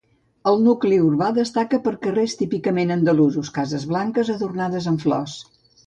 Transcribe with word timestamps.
El 0.51 0.55
nucli 0.67 0.97
urbà 1.07 1.27
destaca 1.35 1.81
per 1.89 1.93
carrers 2.07 2.35
típicament 2.41 2.97
andalusos, 2.99 3.55
cases 3.61 3.89
blanques 3.95 4.37
adornades 4.39 4.93
amb 4.95 5.07
flors. 5.09 5.43